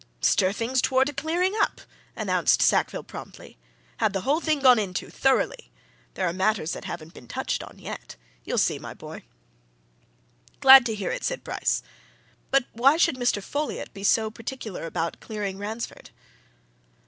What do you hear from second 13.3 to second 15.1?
Folliot be so particular